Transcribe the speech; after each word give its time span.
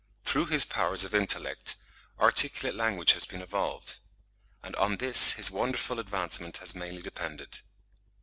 Through 0.25 0.47
his 0.47 0.65
powers 0.65 1.03
of 1.03 1.13
intellect, 1.13 1.75
articulate 2.19 2.73
language 2.75 3.13
has 3.13 3.27
been 3.27 3.43
evolved; 3.43 3.97
and 4.63 4.75
on 4.77 4.97
this 4.97 5.33
his 5.33 5.51
wonderful 5.51 5.99
advancement 5.99 6.57
has 6.57 6.73
mainly 6.73 7.03
depended. 7.03 7.59